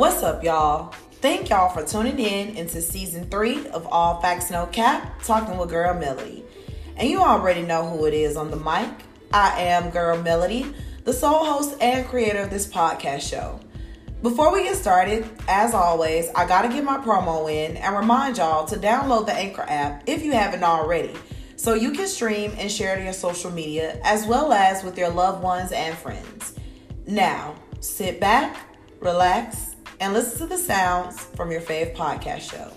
What's 0.00 0.22
up, 0.22 0.42
y'all? 0.42 0.94
Thank 1.20 1.50
y'all 1.50 1.68
for 1.68 1.84
tuning 1.84 2.18
in 2.18 2.56
into 2.56 2.80
season 2.80 3.28
three 3.28 3.68
of 3.68 3.86
All 3.86 4.18
Facts 4.22 4.50
No 4.50 4.64
Cap, 4.64 5.22
talking 5.22 5.58
with 5.58 5.68
Girl 5.68 5.92
Melody. 5.92 6.42
And 6.96 7.06
you 7.06 7.20
already 7.20 7.60
know 7.60 7.86
who 7.86 8.06
it 8.06 8.14
is 8.14 8.34
on 8.34 8.50
the 8.50 8.56
mic. 8.56 8.88
I 9.30 9.60
am 9.60 9.90
Girl 9.90 10.16
Melody, 10.22 10.74
the 11.04 11.12
sole 11.12 11.44
host 11.44 11.76
and 11.82 12.08
creator 12.08 12.38
of 12.38 12.48
this 12.48 12.66
podcast 12.66 13.28
show. 13.28 13.60
Before 14.22 14.50
we 14.50 14.62
get 14.62 14.76
started, 14.76 15.28
as 15.46 15.74
always, 15.74 16.30
I 16.34 16.48
gotta 16.48 16.68
get 16.68 16.82
my 16.82 16.96
promo 16.96 17.52
in 17.52 17.76
and 17.76 17.94
remind 17.94 18.38
y'all 18.38 18.64
to 18.68 18.76
download 18.76 19.26
the 19.26 19.34
Anchor 19.34 19.66
app 19.68 20.04
if 20.06 20.24
you 20.24 20.32
haven't 20.32 20.64
already, 20.64 21.14
so 21.56 21.74
you 21.74 21.90
can 21.90 22.06
stream 22.06 22.54
and 22.56 22.72
share 22.72 22.96
to 22.96 23.04
your 23.04 23.12
social 23.12 23.50
media 23.50 24.00
as 24.02 24.26
well 24.26 24.50
as 24.54 24.82
with 24.82 24.96
your 24.96 25.10
loved 25.10 25.42
ones 25.42 25.72
and 25.72 25.94
friends. 25.94 26.54
Now, 27.06 27.54
sit 27.80 28.18
back, 28.18 28.56
relax, 29.00 29.69
and 30.00 30.14
listen 30.14 30.38
to 30.38 30.46
the 30.46 30.56
sounds 30.56 31.20
from 31.36 31.52
your 31.52 31.60
fave 31.60 31.94
podcast 31.94 32.50
show. 32.50 32.72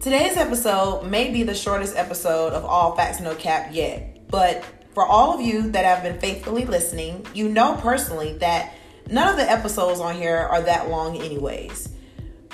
Today's 0.00 0.36
episode 0.36 1.04
may 1.04 1.30
be 1.30 1.42
the 1.44 1.54
shortest 1.54 1.96
episode 1.96 2.52
of 2.52 2.64
All 2.64 2.96
Facts 2.96 3.20
No 3.20 3.34
Cap 3.34 3.70
yet, 3.72 4.28
but 4.28 4.64
for 4.94 5.06
all 5.06 5.34
of 5.34 5.40
you 5.40 5.70
that 5.70 5.84
have 5.84 6.02
been 6.02 6.18
faithfully 6.18 6.64
listening, 6.64 7.24
you 7.34 7.48
know 7.48 7.78
personally 7.80 8.32
that 8.38 8.74
none 9.08 9.28
of 9.28 9.36
the 9.36 9.48
episodes 9.48 10.00
on 10.00 10.16
here 10.16 10.36
are 10.36 10.62
that 10.62 10.88
long, 10.88 11.16
anyways. 11.20 11.90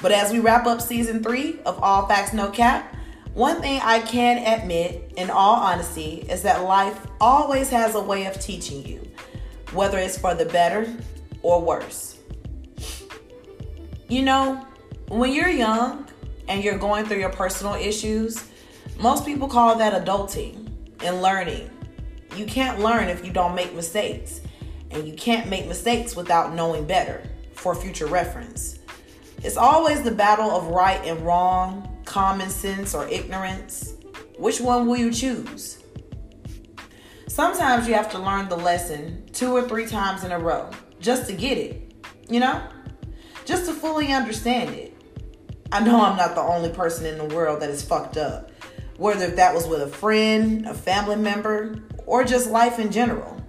But 0.02 0.12
as 0.12 0.32
we 0.32 0.40
wrap 0.40 0.66
up 0.66 0.82
season 0.82 1.22
three 1.22 1.60
of 1.64 1.82
All 1.82 2.06
Facts 2.06 2.34
No 2.34 2.50
Cap, 2.50 2.94
one 3.34 3.60
thing 3.60 3.80
I 3.82 4.00
can 4.00 4.38
admit, 4.60 5.12
in 5.16 5.28
all 5.28 5.56
honesty, 5.56 6.24
is 6.28 6.42
that 6.42 6.64
life 6.64 6.98
always 7.20 7.68
has 7.70 7.94
a 7.94 8.00
way 8.00 8.26
of 8.26 8.40
teaching 8.40 8.86
you, 8.86 9.00
whether 9.72 9.98
it's 9.98 10.16
for 10.16 10.34
the 10.34 10.46
better 10.46 10.92
or 11.42 11.60
worse. 11.60 12.18
You 14.08 14.22
know, 14.22 14.66
when 15.08 15.32
you're 15.32 15.48
young, 15.48 16.06
and 16.48 16.62
you're 16.62 16.78
going 16.78 17.06
through 17.06 17.18
your 17.18 17.32
personal 17.32 17.74
issues, 17.74 18.44
most 18.98 19.24
people 19.24 19.48
call 19.48 19.76
that 19.76 20.04
adulting 20.04 20.68
and 21.00 21.22
learning. 21.22 21.70
You 22.36 22.46
can't 22.46 22.80
learn 22.80 23.08
if 23.08 23.24
you 23.24 23.32
don't 23.32 23.54
make 23.54 23.74
mistakes, 23.74 24.40
and 24.90 25.06
you 25.06 25.14
can't 25.14 25.48
make 25.48 25.66
mistakes 25.66 26.14
without 26.14 26.54
knowing 26.54 26.84
better 26.84 27.22
for 27.54 27.74
future 27.74 28.06
reference. 28.06 28.78
It's 29.42 29.56
always 29.56 30.02
the 30.02 30.10
battle 30.10 30.50
of 30.50 30.68
right 30.68 31.00
and 31.04 31.20
wrong, 31.20 31.93
common 32.14 32.48
sense 32.48 32.94
or 32.94 33.08
ignorance. 33.08 33.94
Which 34.38 34.60
one 34.60 34.86
will 34.86 34.96
you 34.96 35.10
choose? 35.10 35.82
Sometimes 37.26 37.88
you 37.88 37.94
have 37.94 38.08
to 38.12 38.20
learn 38.20 38.48
the 38.48 38.56
lesson 38.56 39.28
two 39.32 39.50
or 39.50 39.66
three 39.66 39.84
times 39.84 40.22
in 40.22 40.30
a 40.30 40.38
row 40.38 40.70
just 41.00 41.26
to 41.26 41.32
get 41.32 41.58
it, 41.58 41.92
you 42.28 42.38
know? 42.38 42.62
Just 43.44 43.66
to 43.66 43.72
fully 43.72 44.12
understand 44.12 44.76
it. 44.76 44.96
I 45.72 45.80
know 45.80 46.00
I'm 46.00 46.16
not 46.16 46.36
the 46.36 46.40
only 46.40 46.70
person 46.70 47.04
in 47.04 47.18
the 47.18 47.34
world 47.34 47.60
that 47.62 47.70
is 47.70 47.82
fucked 47.82 48.16
up. 48.16 48.52
Whether 48.96 49.26
that 49.30 49.52
was 49.52 49.66
with 49.66 49.82
a 49.82 49.88
friend, 49.88 50.66
a 50.68 50.74
family 50.74 51.16
member, 51.16 51.82
or 52.06 52.22
just 52.22 52.48
life 52.48 52.78
in 52.78 52.92
general. 52.92 53.44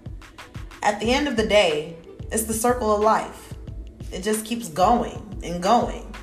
At 0.82 1.00
the 1.00 1.14
end 1.14 1.28
of 1.28 1.38
the 1.38 1.46
day, 1.46 1.98
it's 2.32 2.46
the 2.46 2.54
circle 2.54 2.96
of 2.96 3.02
life. 3.02 3.54
It 4.12 4.24
just 4.24 4.44
keeps 4.44 4.70
going 4.70 5.40
and 5.44 5.62
going. 5.62 6.15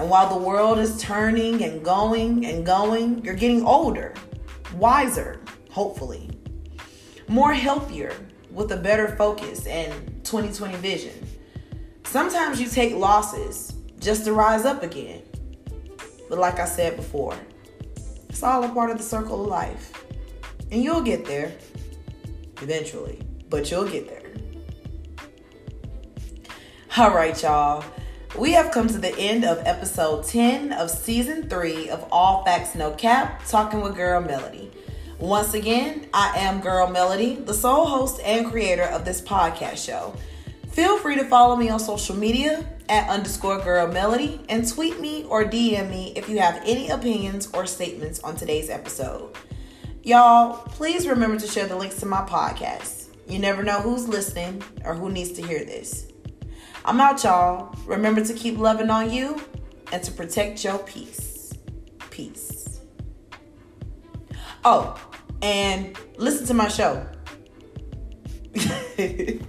And 0.00 0.08
while 0.08 0.30
the 0.30 0.42
world 0.42 0.78
is 0.78 0.98
turning 0.98 1.62
and 1.62 1.84
going 1.84 2.46
and 2.46 2.64
going, 2.64 3.22
you're 3.22 3.34
getting 3.34 3.66
older, 3.66 4.14
wiser, 4.74 5.42
hopefully, 5.70 6.30
more 7.28 7.52
healthier, 7.52 8.16
with 8.50 8.72
a 8.72 8.76
better 8.78 9.08
focus 9.16 9.66
and 9.66 9.92
2020 10.24 10.76
vision. 10.78 11.26
Sometimes 12.04 12.58
you 12.60 12.66
take 12.66 12.94
losses 12.94 13.74
just 13.98 14.24
to 14.24 14.32
rise 14.32 14.64
up 14.64 14.82
again. 14.82 15.22
But 16.30 16.38
like 16.38 16.58
I 16.58 16.64
said 16.64 16.96
before, 16.96 17.36
it's 18.30 18.42
all 18.42 18.64
a 18.64 18.68
part 18.70 18.90
of 18.90 18.96
the 18.96 19.04
circle 19.04 19.42
of 19.42 19.48
life. 19.48 19.92
And 20.70 20.82
you'll 20.82 21.02
get 21.02 21.26
there 21.26 21.52
eventually, 22.62 23.20
but 23.50 23.70
you'll 23.70 23.86
get 23.88 24.08
there. 24.08 24.32
All 26.96 27.10
right, 27.10 27.40
y'all. 27.42 27.84
We 28.38 28.52
have 28.52 28.70
come 28.70 28.86
to 28.88 28.98
the 28.98 29.14
end 29.18 29.44
of 29.44 29.60
episode 29.66 30.24
10 30.24 30.72
of 30.72 30.88
season 30.88 31.48
3 31.48 31.90
of 31.90 32.06
All 32.12 32.44
Facts 32.44 32.76
No 32.76 32.92
Cap, 32.92 33.42
talking 33.48 33.80
with 33.80 33.96
Girl 33.96 34.20
Melody. 34.20 34.70
Once 35.18 35.52
again, 35.52 36.06
I 36.14 36.38
am 36.38 36.60
Girl 36.60 36.88
Melody, 36.88 37.34
the 37.34 37.52
sole 37.52 37.86
host 37.86 38.20
and 38.24 38.48
creator 38.48 38.84
of 38.84 39.04
this 39.04 39.20
podcast 39.20 39.84
show. 39.84 40.14
Feel 40.70 40.96
free 40.96 41.16
to 41.16 41.24
follow 41.24 41.56
me 41.56 41.70
on 41.70 41.80
social 41.80 42.14
media 42.14 42.64
at 42.88 43.10
underscore 43.10 43.58
girl 43.62 43.88
melody 43.88 44.40
and 44.48 44.66
tweet 44.66 45.00
me 45.00 45.24
or 45.24 45.44
DM 45.44 45.90
me 45.90 46.12
if 46.14 46.28
you 46.28 46.38
have 46.38 46.62
any 46.64 46.88
opinions 46.88 47.48
or 47.52 47.66
statements 47.66 48.20
on 48.20 48.36
today's 48.36 48.70
episode. 48.70 49.36
Y'all, 50.04 50.54
please 50.68 51.06
remember 51.08 51.38
to 51.38 51.48
share 51.48 51.66
the 51.66 51.76
links 51.76 51.96
to 51.96 52.06
my 52.06 52.22
podcast. 52.22 53.08
You 53.28 53.40
never 53.40 53.64
know 53.64 53.80
who's 53.80 54.08
listening 54.08 54.62
or 54.84 54.94
who 54.94 55.10
needs 55.10 55.32
to 55.32 55.42
hear 55.42 55.64
this. 55.64 56.06
I'm 56.84 57.00
out, 57.00 57.22
y'all. 57.24 57.74
Remember 57.86 58.24
to 58.24 58.32
keep 58.34 58.58
loving 58.58 58.90
on 58.90 59.10
you 59.10 59.42
and 59.92 60.02
to 60.02 60.12
protect 60.12 60.64
your 60.64 60.78
peace. 60.78 61.52
Peace. 62.10 62.80
Oh, 64.64 65.00
and 65.42 65.96
listen 66.16 66.46
to 66.46 66.54
my 66.54 66.68
show. 66.68 67.06